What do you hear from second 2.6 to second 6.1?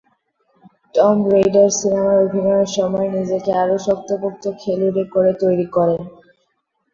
সময়ে নিজেকে আরও শক্তপোক্ত খেলুড়ে করে তৈরি করেন।